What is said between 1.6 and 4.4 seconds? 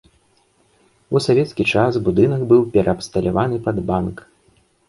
час будынак быў пераабсталяваны пад банк.